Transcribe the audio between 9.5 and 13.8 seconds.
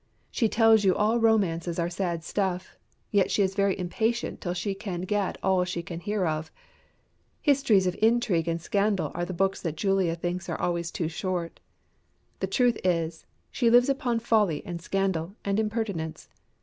that Julia thinks are always too short. The truth is, she